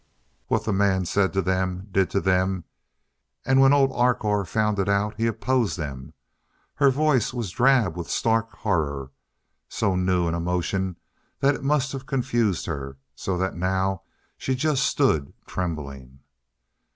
[0.47, 2.63] What that man said to them did to them
[3.45, 6.15] and when old Arkoh found it out he opposed them"
[6.81, 9.11] Her voice was drab with stark horror
[9.69, 10.95] so new an emotion
[11.41, 14.01] that it must have confused her, so that now
[14.39, 16.21] she just stood trembling.